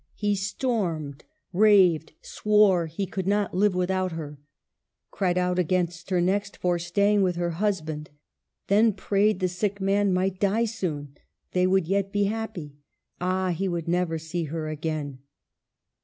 [0.15, 4.39] He stormed, raved, swore he could not live without her;
[5.11, 8.09] cried out against her next for staying with her husband.
[8.65, 11.15] Then prayed the sick man might die soon;
[11.51, 12.77] they would yet be happy.
[13.19, 15.19] Ah, he would never see her again